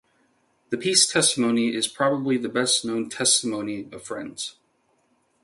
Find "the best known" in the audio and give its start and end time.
2.35-3.07